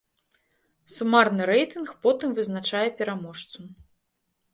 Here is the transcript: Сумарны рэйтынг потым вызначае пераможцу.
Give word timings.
Сумарны 0.93 1.43
рэйтынг 1.49 1.89
потым 2.05 2.29
вызначае 2.39 2.81
пераможцу. 3.03 3.59